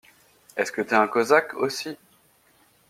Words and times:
Est-ce 0.57 0.71
que 0.71 0.81
t'es 0.81 0.95
un 0.95 1.05
Cosaque 1.07 1.53
aussi? 1.53 1.95